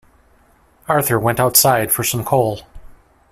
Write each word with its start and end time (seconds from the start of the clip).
Arthur 0.87 1.19
went 1.19 1.39
outside 1.39 1.91
for 1.91 2.03
some 2.03 2.23
coal. 2.25 2.61